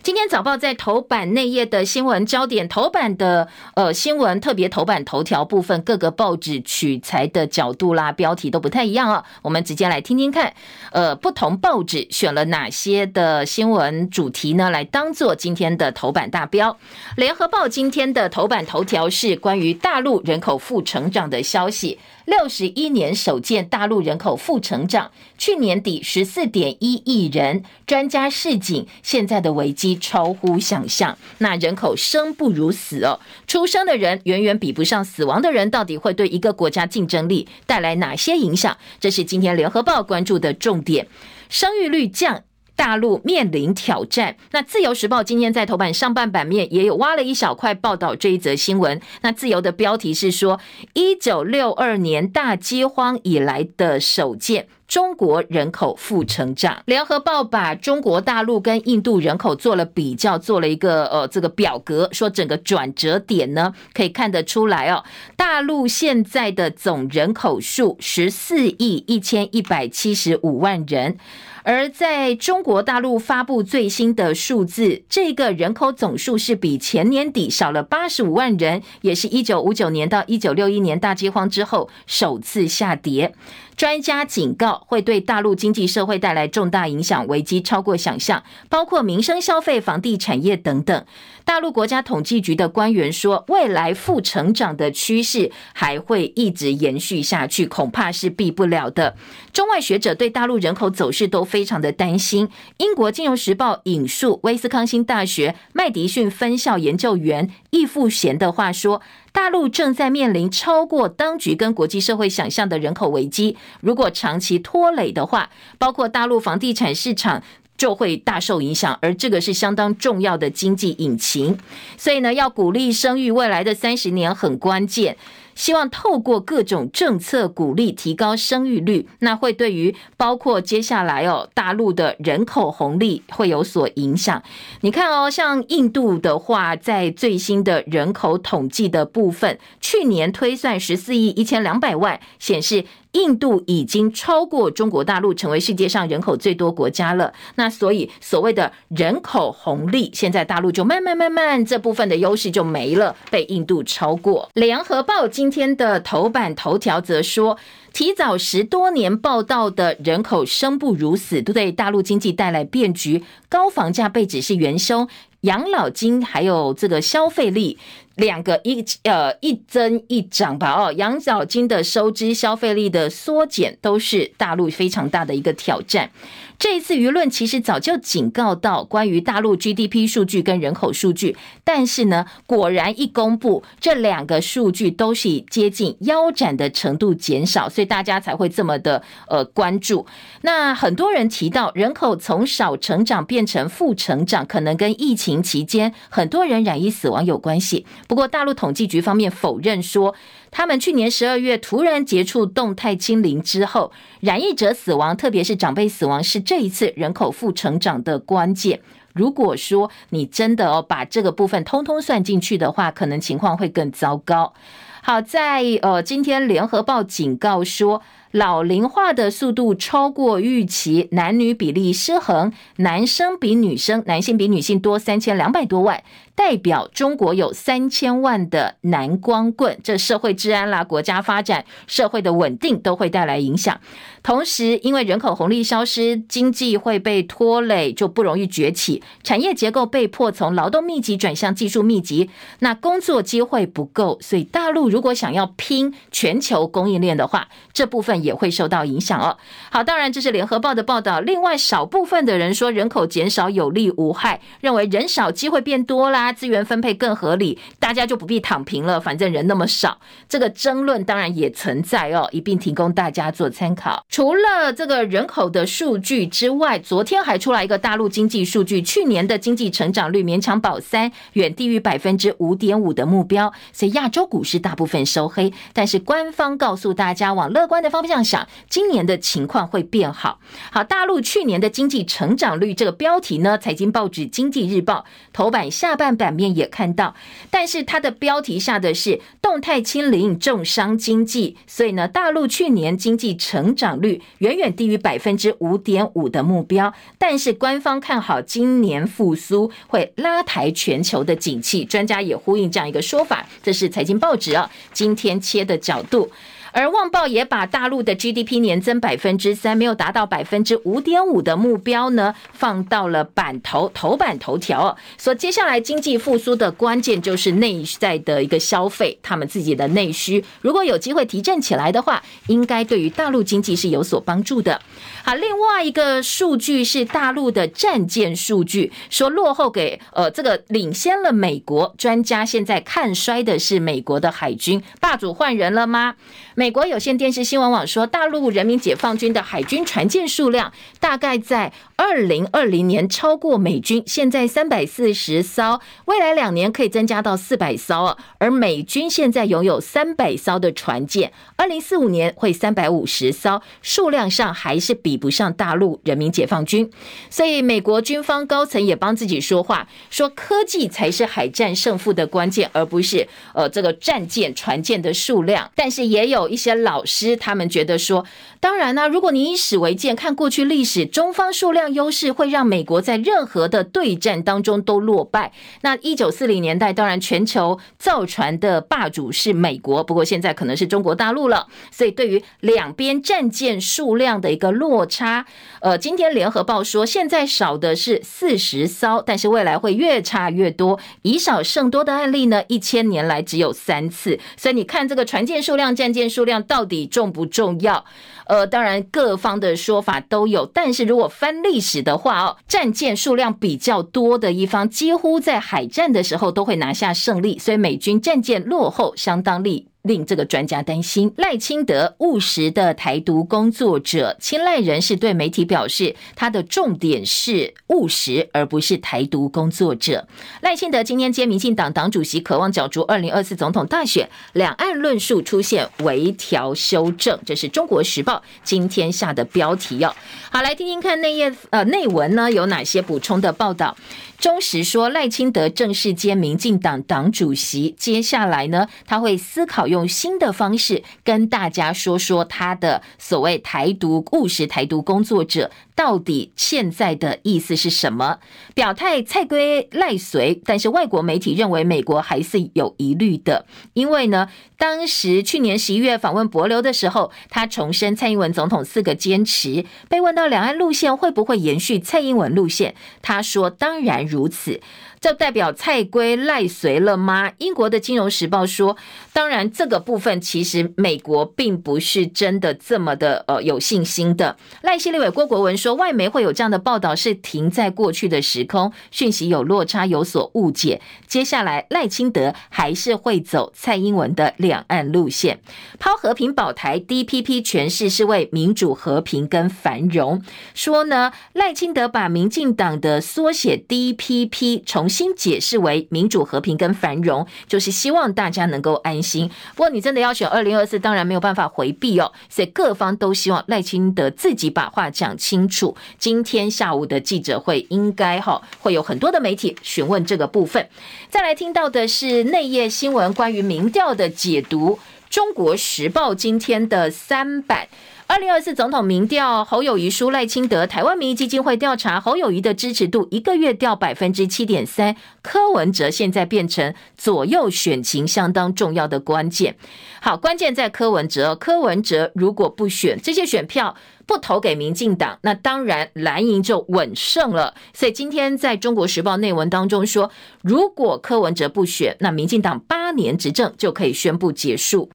[0.00, 9.24] 今天早报在头版内页的新闻焦点，头版的呃新闻特别头版头条部分，各个报纸取材的角度啦，标题都不太一样啊。
[9.42, 10.54] 我们直接来听听看，
[10.92, 14.70] 呃，不同报纸选了哪些的新闻主题呢？
[14.70, 16.76] 来当做今天的头版大标。
[17.16, 21.98] 联合报今天的头版头条是关于大陆人口负成长的消息。
[22.28, 27.64] 六十一年首见大陆人口负成长，去年底十四点一亿人。
[27.86, 31.16] 专家示警，现在的危机超乎想象。
[31.38, 38.76] 那人口生不如死哦，出生的人远远比不上死亡的人，到底会对一个国家竞争力带来哪些影响？
[39.00, 41.08] 这是今天联合报关注的重点。
[41.48, 42.42] 生育率降。
[42.78, 44.36] 大陆面临挑战。
[44.52, 49.00] 那自由时报今天在头版上半版面也有挖了一小块报道这一则新闻。
[49.22, 50.60] 那自由的标题是说，
[50.94, 56.82] 一九六二年大饥荒以来的首见，中国人口负成长。
[56.86, 65.04] 联合报把中国大陆跟印度人口做了比较，做了一个呃这个表格，说整个转折点呢可以看得出来哦。
[65.36, 71.18] 大陆现在的总人口数十四亿一千一百七十五万人。
[71.64, 83.34] 而在中国大陆发布最新的数字，这个人口总数是比前年底少了八十五万人，也是一九五九年到一九六一年大饥荒之后首次下跌。
[83.78, 91.06] 专家警告，会对大陆经济社会带来重大影响，危机超过想象，包括民生消费、房地产业等等。
[91.44, 99.14] 大陆国家统计局的官员说，未来负成长的趋势还会一直延续下去，恐怕是避不了的。
[99.52, 102.48] 中外学者对大陆人口走势都非常的担心。
[102.78, 109.00] 英国金融时报引述威斯康星大学麦迪逊分校研究员易富贤的话说。
[109.30, 117.40] 大陆正在面临超过当局跟国际社会想象的人口危机，如果长期拖累的话，包括大陆房地产市场
[117.76, 121.56] 就会大受影响，而这个是相当重要的经济引擎，
[121.96, 125.16] 所以呢，要鼓励生育，未来的三十年很关键。
[125.58, 134.40] 希望透过各种政策鼓励提高生育率，那会对于包括接下来哦大陆的人口红利会有所影响。
[134.82, 142.84] 你看哦，像印度的话，在最新的人口统计的部分，去年推算十四亿一千两百万，显示。
[143.12, 147.32] 印度已经超过中国大陆，成为世界上人口最多国家了。
[147.56, 154.50] 那所以所谓的人口红利，现在大陆就慢慢慢慢这部分的优势就没了，被印度超过。
[154.54, 157.56] 联合报今天的头版头条则说，
[157.92, 163.24] 提早十多年报道的人口生不如死，都对大陆经济带来变局。
[163.48, 165.08] 高房价被指是元凶，
[165.42, 167.78] 养老金还有这个消费力。
[168.18, 176.10] 两个一呃一增一涨吧哦，养老金的收支、消费力的缩减，都是大陆非常大的一个挑战。
[176.58, 190.04] 这一次舆论其实早就警告到关于大陆 GDP 数据跟人口数据，但是呢，果然一公布这两个数据都是以接近腰斩的程度减少，所以大家才会这么的呃关注。
[190.40, 197.86] 那很多人提到人口从少成长变成负成长，可能跟疫情期间很多人染疫死亡有关系。
[198.08, 200.14] 不过大陆统计局方面否认说，
[200.50, 208.80] 他们去年十二月突然结束动态清零之后，染疫者死亡，特别是长辈死亡，是这一次人口负成长的关键。
[209.12, 214.54] 如果说你真的哦把这个部分通通算进去的话，可能情况会更糟糕。
[215.02, 226.02] 好，在呃今天联合报警告说，老龄化的速度超过预期，男女比例失衡，男生比女生，男性比女性多三千两百多万。
[226.34, 233.80] 代表中国有三千万的男光棍，这社会治安啦、国家发展、社会的稳定都会带来影响。
[234.22, 239.02] 同时，因为人口红利消失，经济会被拖累，就不容易崛起。
[239.24, 249.36] 产业结构被迫从劳动密集转向技术密集，那工作机会不够，所以大陆如果想要拼全球供应链的话，这部分也会受到影响哦。
[249.70, 251.20] 好，当然这是联合报的报道。
[251.20, 256.32] 另外，少部分的人说人口减少有利无害，认为人少机会变多啦。
[256.32, 259.00] 资源分配更合理，大家就不必躺平了。
[259.00, 264.04] 反正人那么少，这个争论当然也存在哦，一并提供大家做参考。
[264.08, 273.52] 除了这个人口的数据之外，昨天还出来一个大陆经济数据，去年的经济成长率勉强保三，远低于百分之五点五的目标。
[273.72, 280.40] 所以亚洲股市大部分收黑，但是官方告诉大家往乐观的方面这样想，今年的情况会变好。
[280.72, 286.08] 好，大陆去年的经济成长率这个标题呢，财经报纸《经济日报》头版下半。
[286.18, 287.14] 版面也看到，
[287.50, 306.32] 但是它的标题下的是动态清零重伤经济，所以呢，大陆去年经济成长率远远低于百分之五点五的目标，但是官方看好今年复苏会拉抬全球的景气，专家也呼应这样一个说法，这是财经报纸啊今天切的角度。
[306.72, 314.96] 而《旺报》也把大陆的 GDP 年增百分之三，没有达到百分之五点五的目标呢，放到了版头头版头条。
[315.16, 324.80] 说接下来经济复苏的关键就是内在的一个消费，他们自己的内需，如果有机会提振起来的话，应该对于大陆经济是有所帮助的。
[325.24, 336.14] 好，另外一个数据是大陆的战舰数据，说落后给呃这个领先了美国，专家现在看衰的是美国的海军，霸主换人了吗？
[336.58, 348.16] 美国有线电视新闻网说，大陆人民解放军的海军船舰数量大概在二零二零年超过美军，现在三百四十艘，未来两年可以增加到四百艘。
[348.38, 356.90] 而美军现在拥有三百艘的船舰，二零四五年会三百五十艘，数量上还是比不上大陆人民解放军。
[357.28, 365.70] 所以美国军方高层也帮自己说话，说科技才是海战胜负的关键，而不是呃这个战舰船舰的数量。
[365.76, 366.48] 但是也有。
[366.48, 368.24] 一些老师他们觉得说，
[368.60, 375.52] 当然呢、如果你以史为鉴，看过去历史，中方数量优势会让美国在任何的对战当中都落败。
[375.80, 381.66] 那一九四零年代，当然全球造船的霸主是美国，不过现在可能是中国大陆了。
[381.90, 385.44] 所以对于两边战舰数量的一个落差，
[385.80, 391.00] 呃，今天联合报说，现在少的是四十艘，但是未来会越差越多。
[391.22, 394.38] 以少胜多的案例呢，一千年来只有三次。
[394.56, 396.28] 所以你看这个船舰数量、战舰。
[396.28, 398.04] 数量到底重不重要？
[398.48, 409.87] 呃，当然各方的说法都有，但是如果翻历史的话哦，战舰数量比较多的一方，几乎在海战的时候都会拿下胜利，所以美军战舰落后相当厉。
[410.02, 420.26] 令这个专家担心，赖清德务实的台独工作者，青睐人士对媒体表示，他的重点是务实，而不是台独工作者。
[420.60, 430.14] 赖清德今天接民进党党主席，渴望角逐二零二四总统大选，两岸论述出现微调修正，这是中国时报今天下的标题哟。
[430.50, 433.96] 好，来听听看内页呃内文呢有哪些补充的报道。
[434.38, 448.38] 中时说，赖清德正式接民进党党主席，接下来呢，他会思考用新的方式跟大家说说他的所谓台独务实台独工作者到底现在的意思是什么？
[448.74, 464.18] 表态蔡归赖随，但是外国媒体认为美国还是有疑虑的，因为呢，当时去年十一月访问帛琉的时候，他重申蔡英文总统四个坚持，被问到两岸路线会不会延续蔡英文路线，他说当然。
[464.28, 464.80] 如此。
[465.20, 467.52] 这代表蔡归赖随了吗？
[467.58, 468.96] 英国的《金融时报》说，
[469.32, 474.56] 当然这个部分其实美国并不是真的这么的呃有信心的。
[474.82, 481.00] 赖希立委郭国文说，外媒会有这样的报道是停在过去的时空，讯息有落差，有所误解。
[481.26, 485.60] 接下来赖清德还是会走蔡英文的两岸路线，
[485.98, 490.42] 抛和平保台，DPP 诠释是为民主和平跟繁荣。
[490.74, 499.48] 说呢，赖清德把民进党的缩写 DPP 从新解释为民主、和平跟繁荣，就是希望大家能够安心。
[499.74, 502.30] 不过你真的要选二零二四，当然没有办法回避哦。
[502.50, 505.96] 所以各方都希望赖清德自己把话讲清楚。
[506.18, 510.86] 今天下午的记者会应该哈会有很多的媒体询问这个部分。
[511.30, 514.98] 再来听到的是内页新闻关于民调的解读。
[515.30, 517.88] 中国时报今天的三版。
[518.28, 529.76] 二零二四总统民调，侯友宜输赖清德，台湾民意基金会调查侯友宜的支持度一个月掉百分之七点三，柯文哲现在变成左右选情相当重要的关键。
[530.20, 537.74] 好，关键在柯文哲，柯文哲如果不选这些选票，不投给民进党，那当然蓝营就稳胜了。
[537.94, 545.10] 所以今天在中国时报内文当中说，如果柯文哲不选，那民进党八年执政就可以宣布结束。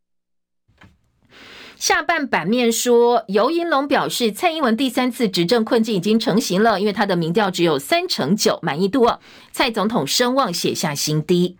[1.83, 9.05] 下半版面说，尤银龙表示，蔡英文第三次执政困境已经成型了，因为他的民调只有三成九满意度，
[9.51, 11.57] 蔡总统声望写下新低。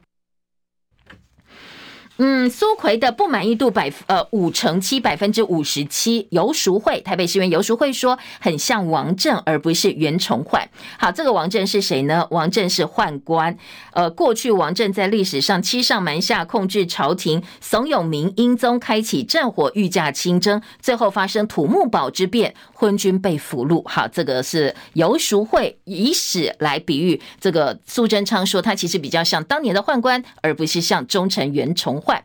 [2.18, 6.28] 嗯，苏奎的不满意度百呃五成七百分之五十七。
[6.30, 10.70] 游淑慧，台北市员游淑慧说，很像王震，而不是袁崇焕。
[11.00, 12.28] 好，这个王震是谁呢？
[12.30, 13.58] 王震是宦官。
[13.94, 23.82] 呃，过去王震在历史上欺上瞒下，控制朝廷，怂恿明英宗开启战火，御驾亲征，最后发生土木堡之变，昏君被俘虏。
[23.90, 32.24] 好，这个是游淑慧以史来比喻这个苏贞昌说，他其实比较像当年的宦官，而不是像忠臣袁崇焕。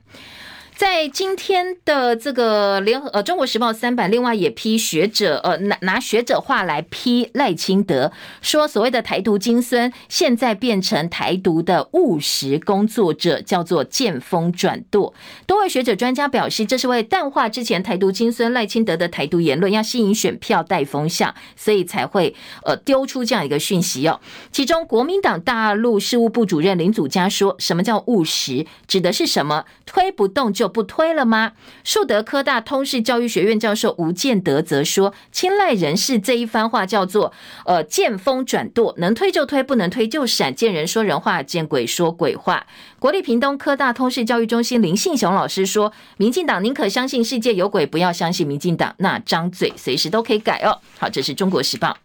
[0.79, 8.12] 在今天的这个联合呃《中国时报》三版，另外也批学者呃拿拿学者话来批赖清德，
[8.43, 15.12] 说所谓的台独金孙现在变成台独的务实工作者，叫做见风转舵。
[15.49, 24.20] 多位学者专家表示，这是为淡化之前台独金孙赖清德的台独言论，要吸引选票带风向，所以才会呃丢出这样一个讯息哦。
[24.53, 28.64] 其中，国民党大陆事务部主任林祖嘉说：“什么叫务实？
[28.87, 29.64] 指的是什么？
[29.85, 31.53] 推不动就。”不推了吗？
[31.83, 37.33] 树德科大通识教育学院教授吴建德则说：“青睐人士这一番话叫做
[37.64, 40.55] 呃见风转舵，能推就推，不能推就闪。
[40.55, 42.66] 见人说人话，见鬼说鬼话。”
[42.99, 51.97] 国立屏东科大通识教育中心林信雄老师说：“民进党宁可相信世界有鬼，不要相信民进党，那张嘴随时都可以改哦。”好，这是中国时报。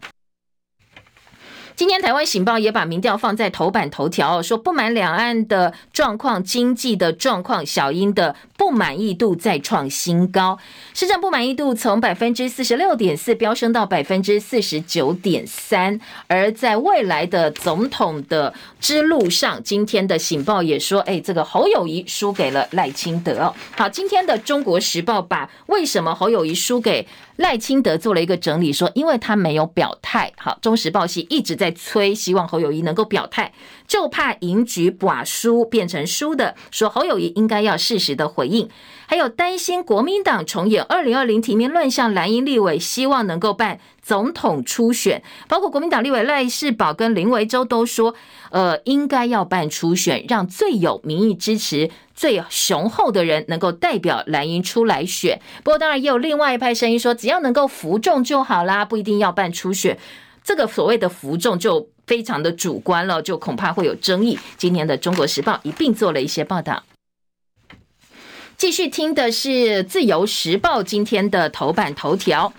[1.75, 10.59] 今天台湾醒报也把民调放在头版头条，说不满两岸的状况、经济的状况，小英的不满意度再创新高，
[10.93, 15.99] 施政不满意度从百分之四十六点四飙升到百分之四十九点三。
[16.27, 23.51] 而在未来的总统的之路上，今天的醒报也说，哎，这个侯友宜输给了赖清德。
[23.75, 27.07] 好，今天的中国时报把为什么侯友宜输给
[27.37, 30.31] 赖清德做了一个整理，说因为他没有表态。
[30.37, 33.51] 好，中时报系一直在催，希望侯友谊能够表态，
[33.87, 38.69] 就怕赢局寡输变成输的，说侯友谊应该要适时的回应。
[39.13, 48.15] 还有担心国民党重演二零二零提名乱象，蓝营立委希望能够办总统初选，包括国民党立委赖士葆跟林维洲都说，
[48.49, 51.91] 呃，应该要办初选，让最有民意支持。
[52.15, 59.95] 最雄厚的人能够代表蓝营出来选，不过当然也有另外一派声音说，只要能够服众就好啦，不一定要办初选。
[60.43, 64.39] 这个所谓的服众就非常的主观了，就恐怕会有争议。
[64.57, 66.81] 今天的《中国时报》一并做了一些报道。
[68.63, 69.49] 继续听的是
[69.85, 72.53] 《自由时报》今天的头版头条。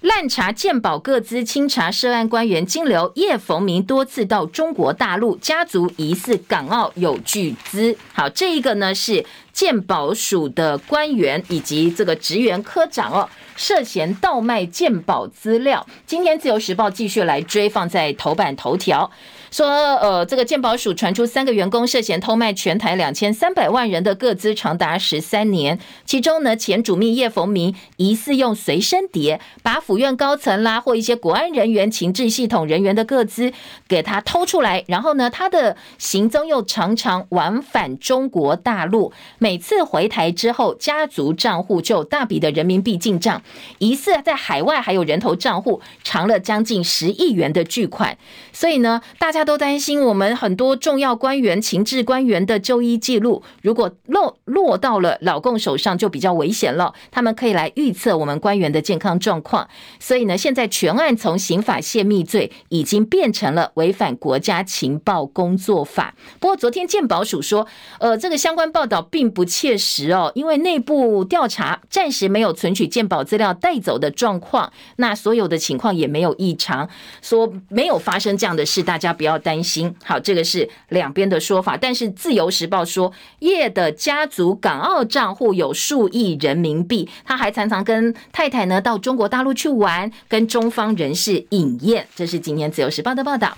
[0.00, 7.94] 滥查鉴宝，各资，清查涉案官员金流，叶逢明多次到中国大陆，家族疑似港澳有巨资。
[8.14, 15.86] 好，这一个呢是鉴宝署的官员以及这个职员科长哦，涉嫌盗卖鉴宝资料。
[16.06, 19.10] 今天自由时报继续来追，放在头版头条。
[19.50, 25.78] 说，呃，这个鉴宝署传出三个员工涉嫌偷卖全台两千三百万人的个资，长达十三年。
[26.04, 33.52] 其中呢，前主秘叶逢明疑似用随身碟把府院高层啦或一些国安人员、情治系统人员的个资
[33.88, 39.12] 给他偷出来，然后呢，他的行踪又常常往返中国大陆。
[39.38, 43.42] 每次回台之后，家族账户就有大笔的人民币进账，
[43.78, 48.16] 疑似在海外还有人头账户藏了将近十亿元的巨款。
[48.52, 49.39] 所以呢，大家。
[49.40, 56.92] 大家都担心，我们很多重要官员、情治官员的就医记录，如果落落到了老共手上，就比较危险了。
[57.10, 59.66] 他们可以来预测我们官员的健康状况。
[59.98, 66.14] 所以呢，现在全案从刑法泄密罪已经变成了违反国家情报工作法。
[66.38, 67.66] 不过，昨天鉴宝署说，
[67.98, 76.90] 呃，这个相关报道并不切实哦，因为内部调查暂时没有存取鉴宝资料带走的状况，那所有的情况也没有异常，
[77.22, 79.29] 说没有发生这样的事，大家不要。
[79.30, 81.76] 要担心，好，这个是两边的说法。
[81.76, 92.06] 但是《自由时报》说，叶的家族港澳账户有数亿人民币，他还常常跟太太呢到中国大陆去玩，跟中方人士饮宴。
[92.14, 93.56] 这是今天《自由时报》的报道。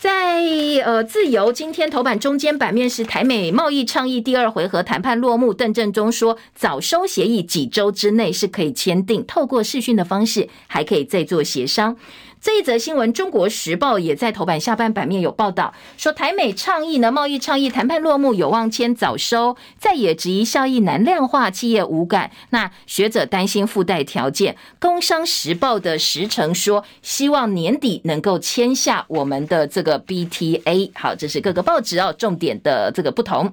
[0.00, 0.42] 在
[0.84, 11.96] 呃，自由今天头版中间版面是台美贸易倡议第二回合谈判落幕，邓正中说早收协议几周之内是可以签订，透过视讯的方式还可以再做协商。
[12.44, 22.30] 这一则新闻，《中国时报》也在头版下半版面有报道，说台美倡议呢，贸易倡议谈判落幕，有望签早收，再也质疑效益难量化，企业无感。
[22.50, 30.90] 那学者担心附带条件，《工商时报》的时程说，希望年底能够签下我们的这个 BTA。
[30.94, 33.50] 好，这是各个报纸哦，重点的这个不同。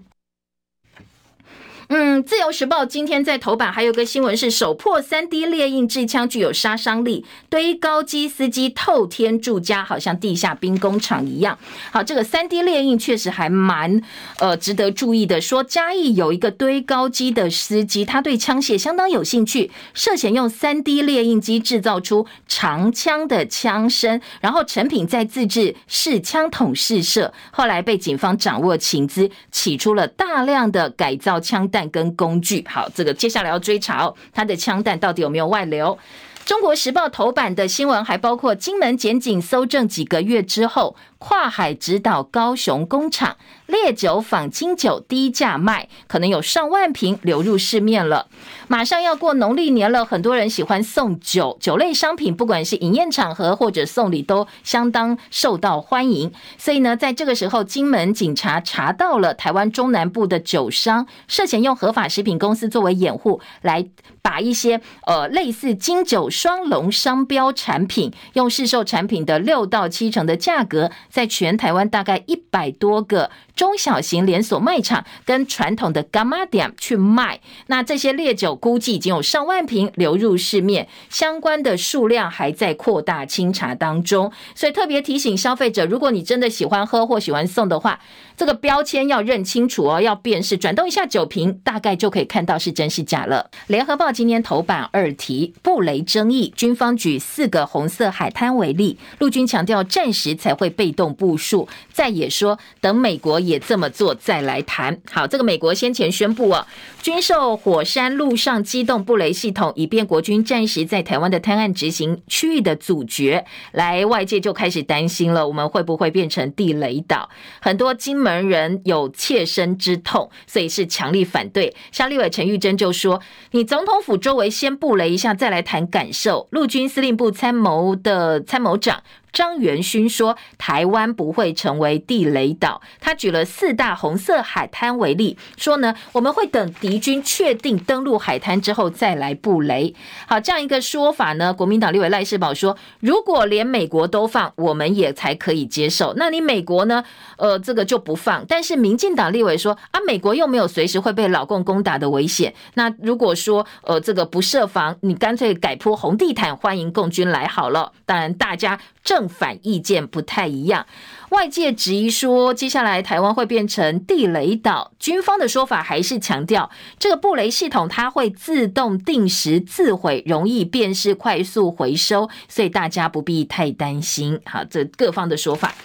[1.93, 11.59] 嗯，自由时报今天在头版还有个新闻是首破三 D 列印制枪具有杀伤力，堆高机司机透天住家，好像地下兵工厂一样。
[11.91, 14.01] 好，这个三 D 列印确实还蛮
[14.39, 15.41] 呃值得注意的。
[15.41, 31.80] 说嘉义有一个堆高机的司机，他对枪械相当有兴趣，涉嫌用三 D 列印机制造出长枪的枪身，然后成品再自制试枪筒试射，后来被警方掌握情资，起出了大量的改造枪弹。
[31.89, 35.97] 跟工具，好，这个接下来要追查哦，他的枪弹到底有没有外流？
[36.43, 48.28] 中国时报头版的新闻还包括金门检警搜证几个月之后，跨海直捣高雄工厂，烈酒仿金酒低价卖，可能有上万瓶流入市面了。
[48.67, 56.32] 马上要过农历年了，很多人喜欢送酒，酒类商品不管是饮宴场合或者送礼都相当受到欢迎。
[56.57, 63.86] 所以呢，在这个时候，金门警察查到了台湾中南部的酒商涉嫌用合法食品公司作为掩护，来
[64.24, 73.30] 把一些呃类似金酒双龙商标产品，用市售产品的六到七成的价格，在全台湾大概一百多个。
[73.56, 87.99] 中小型连锁卖场跟传统的柑仔店去卖，那这些烈酒估计已经有上万瓶流入市面，相关的数量还在扩大清查当中，所以特别提醒消费者，如果你真的喜欢喝或喜欢送的话，
[88.38, 93.49] 这个标签要认清楚哦，要辨识，转动一下酒瓶，大概就可以看到是真是假了。
[93.68, 104.99] 联合报今天头版二题，布雷争议，军方举四个红色海滩为例，陆军强调战时才会被动部署，再也说等美国也这么做再来谈。
[105.09, 106.67] 好，这个美国先前宣布啊，
[107.01, 113.45] 军售火山陆上机动布雷系统，以便国军暂时在台湾的滩岸执行区域的阻绝。
[113.71, 117.29] 来，外界就开始担心了，我们会不会变成地雷岛？
[117.61, 118.41] 很多金门。
[118.51, 121.73] 人有切身之痛，所以是强力反对。
[121.91, 123.21] 像立委陈玉珍就说
[123.51, 129.03] ：“你总统府周围先布雷一下，再来谈感受。”陆军司令部参谋的参谋长。
[129.34, 139.95] 张元勋说：“台湾不会成为地雷岛。”他举了四大红色海滩为例，说呢，我们会等敌军确定登陆海滩之后再来布雷。
[140.27, 146.13] 好，这样一个说法呢，国民党立委赖世宝说：“如果连美国都放，我们也才可以接受。
[146.17, 147.03] 那你美国呢？
[147.38, 148.45] 呃，这个就不放。
[148.49, 152.53] 但是民进党立委说：啊，美国又没有随时会被老共攻打的危险。
[152.73, 157.93] 那如果说呃这个不设防，你干脆改铺红地毯，欢迎共军来好了。
[158.05, 160.88] 当然，大家正。”正反意见不太一样，
[161.30, 164.93] 外界质疑说，接下来台湾会变成地雷岛。
[164.97, 174.39] 军方的说法还是强调，这个布雷系统它会自动定时自毁，容易辨识，快速回收，所以大家不必太担心。
[174.43, 175.76] 好，这各方的说法，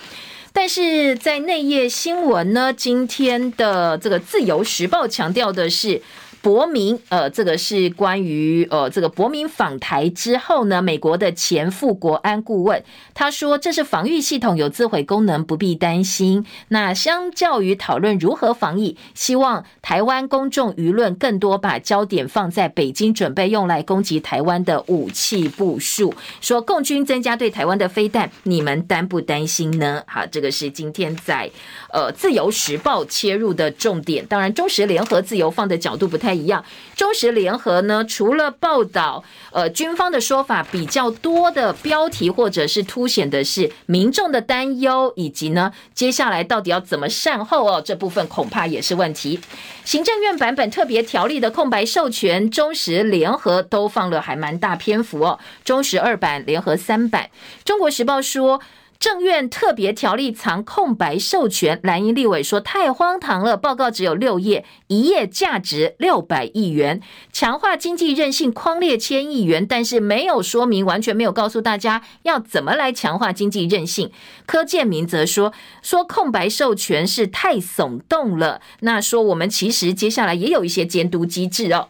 [0.55, 6.01] 但是在内页新闻呢，今天的这个自由时报强调的是。
[6.47, 12.85] 伯明，呃，这个是关于呃，这个伯明访台之后呢，美国的前副国安顾问
[13.15, 16.47] 他说，这是防御系统有自毁功能，不必担心。
[16.69, 26.15] 那相较于讨论如何防疫，希望台湾公众舆论更多把焦点放在北京准备用来攻击台湾的武器部署。
[26.41, 30.05] 说共军增加对台湾的飞弹，你们担不担心呢？
[30.07, 31.51] 好，这个是今天在
[31.93, 34.25] 呃自由时报切入的重点。
[34.27, 36.36] 当然，中时联合自由放的角度不太。
[36.37, 36.65] 一样，
[36.95, 49.41] 中时联合呢，除了报道呃军方的说法比较多的标题，或者是凸显的是民众的担忧，以及呢接下来到底要怎么善后哦，这部分恐怕也是问题。
[49.85, 57.31] 行政院版本特别条例的空白授权，中时联合都放了还蛮大篇幅哦，中时二版、联合三版，
[57.65, 58.61] 中国时报说。
[58.99, 63.57] 政院特别条例藏空白授权，蓝营立委说太荒唐了。
[63.57, 67.01] 报告只有六页，一页价值六百亿元，
[67.33, 74.11] 强化经济韧性匡列千亿元，但是没有说明，完全没有告诉大家要怎么来强化经济韧性。
[74.47, 78.61] 柯建铭则说，说空白授权是太耸动了。
[78.81, 81.89] 那说我们其实接下来也有一些监督机制哦。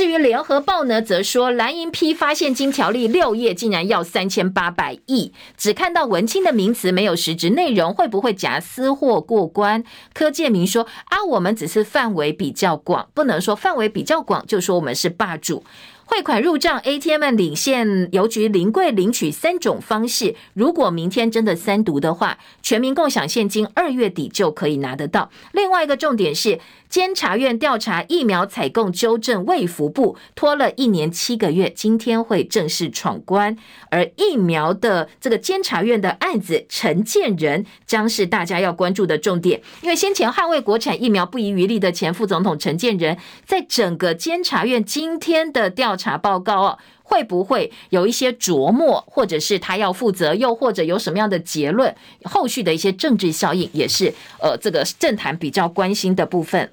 [0.00, 9.84] 至于联合报呢，则说蓝银批发现金条例六页竟然要三千八百亿，只看到文青的名词，没有实质内容，会不会夹私货过关？
[10.14, 15.62] 柯建铭说啊，我们只是范围比较广，不能说范围比较广就说我们是霸主。
[16.06, 20.34] 汇款入账，ATM 领现邮局临柜领取三种方式。
[20.54, 25.30] 如果明天真的三读的话，全民共享现金，二月底就可以拿得到。
[25.52, 26.58] 另外一个重点是。
[26.90, 33.56] 监察院调查疫苗采购纠正卫福部拖了一年七个月，今天会正式闯关。
[33.90, 39.62] 而疫苗的这个监察院的案子，陈建仁将是大家要关注的重点。
[39.82, 43.16] 因为先前捍卫国产疫苗不遗余力的前副总统陈建仁，
[43.46, 46.78] 在整个监察院今天的调查报告哦。
[47.02, 51.92] 会不会有一些琢磨，或者是他要负责，又或者有什么样的结论？
[52.22, 56.70] 后续的一些政治效应，也是呃这个政坛比较关心的部分。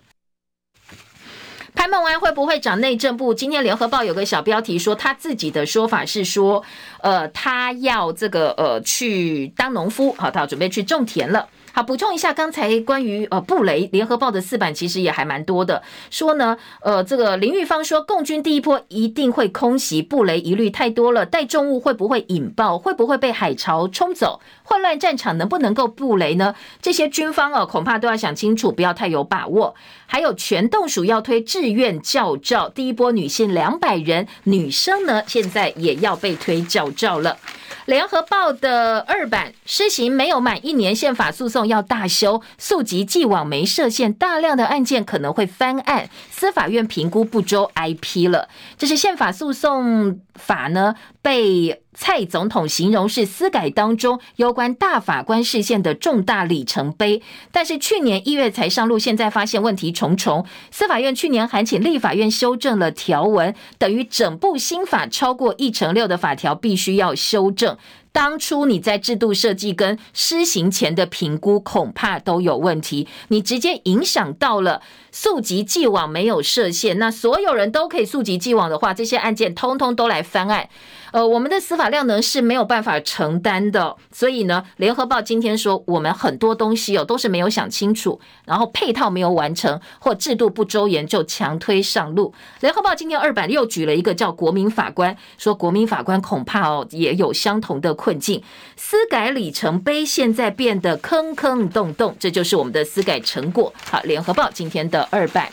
[1.78, 3.36] 潘孟安会不会找内政部？
[3.36, 6.63] 今天联合报有个小标题说，他自己的说法是说，
[7.08, 11.47] 呃，他要这个呃去当农夫，好，他要准备去种田了。
[11.72, 26.55] 好，补充一下，刚才关于呃布雷联合报的四版其实也还蛮多的，说呢，呃，这个林玉芳说，共军第一波一定会空袭，布雷疑虑太多了，带重物会不会引爆，会不会被海潮冲走，混乱战场能不能够布雷呢？
[26.82, 29.76] 这些军方哦，恐怕都要想清楚，不要太有把握。
[30.08, 37.38] 还有全动署要推志愿教召，第一波女性两百人，女生呢现在也要被推教照了。
[37.86, 48.47] 联合报的二版施行没有满一年，宪法诉讼要大修，溯及既往没设限，大量的案件可能会翻案，司法院评估不周，I P 了。
[48.77, 57.23] 这是宪法诉讼法呢，被蔡总统形容是司改当中攸关大法官释宪的重大里程碑。
[57.51, 67.75] 但是去年一月才上路，现在发现问题重重，司法院去年函请立法院修正了条文，等于整部新法超过一成六的法条必须要修正。
[68.18, 80.68] 当初你在制度设计跟施行前的评估恐怕都有问题，你直接影响到了溯及既往没有设限，那所有人都可以溯及既往的话，这些案件通通都来翻案。
[81.12, 92.34] 呃，我们的司法量能是没有办法承担的，所以呢，联合报今天说我们很多东西哦都是没有想清楚，然后配套没有完成或制度不周延就强推上路。
[92.60, 98.43] 联合报今天二版又举了一个叫国民法官，说国民法官恐怕哦也有相同的困境，
[98.76, 103.74] 司改里程碑现在变得坑坑洞洞，这就是我们的司改成果。
[103.89, 105.49] 好，联合报今天的二版。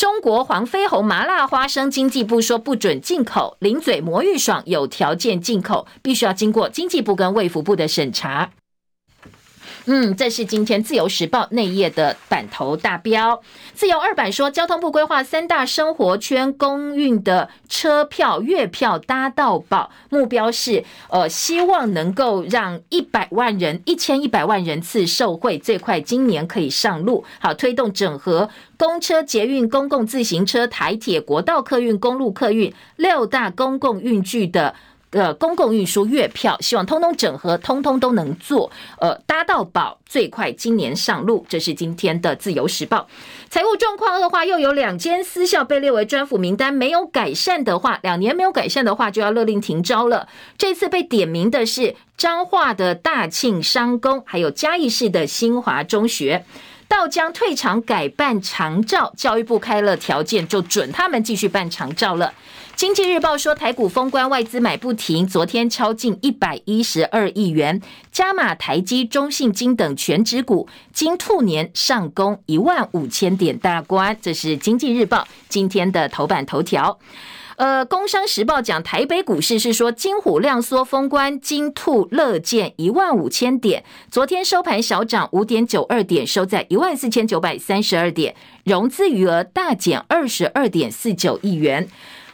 [0.00, 8.50] 中国黄飞鸿麻辣花生，经济部说不准进口；零嘴魔芋爽有条件进口，必须要经过经济部跟卫福部的审查。
[9.86, 13.40] 嗯，这是今天自由时报内页的版头大标。
[13.74, 27.24] 自由二版说，交通部规划三大生活圈公运的车票月票搭到宝，目标是呃，希望能够让一百万人、一千一百万人次受惠，最快今年可以上路。
[27.38, 34.74] 好，推动整合公车、捷运、公共自行车、台铁、国道客运、公路客运六大公共运具的。
[35.10, 38.70] 呃，公共运输月票，希望通通整合，通通都能做。
[39.00, 41.44] 呃，搭到宝，最快今年上路。
[41.48, 43.08] 这是今天的自由时报。
[43.48, 50.28] 财务状况恶化，又有两间私校被列为专辅名单，没有改善的话，两年没有改善的话，就要勒令停招了。
[50.56, 56.44] 这次被点名的是彰化的大庆商工，还有嘉义市的新华中学。
[56.86, 62.32] 到将退场改办长照，教育部开了条件，就准他们继续办长照了。
[62.80, 67.78] 经济日报说，台股封关，外资买不停，昨天超近一百一十二亿元，
[68.10, 74.16] 加码台积、中信金等全指股，金兔年上攻一万五千点大关。
[74.22, 76.98] 这是经济日报今天的头版头条。
[77.56, 91.86] 呃，工商时报讲台北股市是说，金虎量缩封关，金兔乐见一万五千点，昨天收盘小涨五点九二点，收在一万四千九百三十二点，融资余额大减二十二点四九亿元。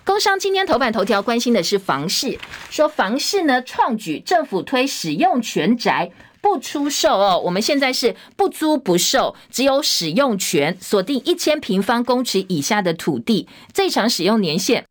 [0.07, 2.38] 工商今天头版头条关心的是房市，
[2.70, 14.86] 说房市呢创举，政府推使用权宅不出售哦，我们现在是不租不售，只有使用权，锁定一千平方公尺以下的土地，最长使用年限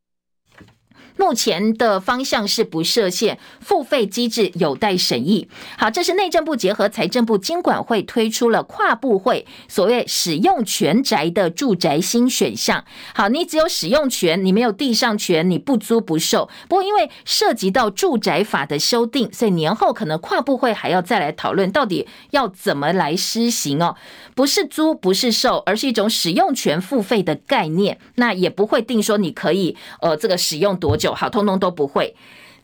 [1.17, 5.47] 目前的方向是不设限，付费机制有待审议。
[5.77, 12.83] 好，这是内政部结合财政部经管会推出了跨部会所谓使用权宅的住宅新选项。
[13.13, 16.49] 好，你只有使用权，你没有地上权，你不租不售。
[16.67, 23.95] 不过因为涉及到住宅法的修订，所以年后可能跨部会还要再来讨论到底要怎么来施行哦。
[24.35, 27.97] 不是租，不是售，而是一种使用权付费的概念。
[28.15, 32.13] 那也不会定说你可以呃这个使用多久，好，通通都不会。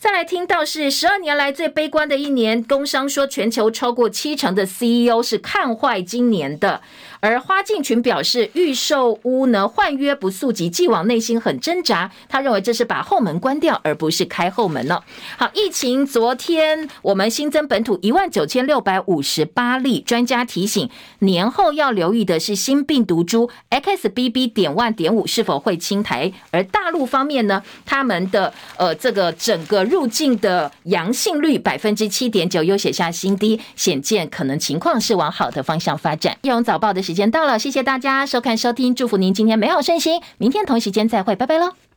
[0.01, 6.81] 再来听到是十二年来最悲观的一年，工商说全球超过七成的 CEO 是看坏今年的。
[7.19, 12.09] 而花敬群表示，预售屋呢换约不速及，既往内心很挣扎。
[12.27, 15.03] 他认为这是把后门关掉，而不是开后门了。
[15.37, 20.89] 好，疫情昨天我们新增本土一万九千六百五十八例，专家提醒
[21.19, 24.51] 年后要留意的是新病毒株 XBB.
[24.51, 26.33] 点万点五是否会侵台。
[26.49, 36.37] 而大陆方面呢，他们的呃这个整个入境的阳性率百分之七点九又写下新低，显见可能情况是往好的方向发展。
[36.43, 37.01] 叶荣早报的。
[37.01, 41.90] 时间到了，谢谢大家收看收听，祝福您今天美好顺心，明天同一时间再会，拜拜喽。